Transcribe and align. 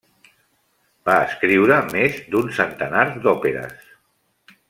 Va 1.09 1.17
escriure 1.25 1.77
més 1.91 2.17
d'un 2.37 2.49
centenar 2.61 3.05
d'òperes. 3.27 3.87